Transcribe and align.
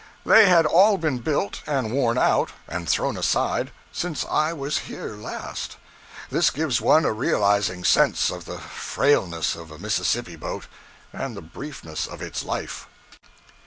They 0.25 0.47
had 0.49 0.65
all 0.65 0.97
been 0.97 1.19
built, 1.19 1.61
and 1.67 1.91
worn 1.93 2.17
out, 2.17 2.53
and 2.67 2.89
thrown 2.89 3.15
aside, 3.17 3.71
since 3.91 4.25
I 4.27 4.51
was 4.51 4.79
here 4.89 5.15
last. 5.15 5.77
This 6.31 6.49
gives 6.49 6.81
one 6.81 7.05
a 7.05 7.13
realizing 7.13 7.83
sense 7.83 8.31
of 8.31 8.45
the 8.45 8.57
frailness 8.57 9.53
of 9.55 9.69
a 9.69 9.77
Mississippi 9.77 10.35
boat 10.37 10.65
and 11.13 11.37
the 11.37 11.41
briefness 11.43 12.07
of 12.07 12.19
its 12.19 12.41
life. 12.41 12.87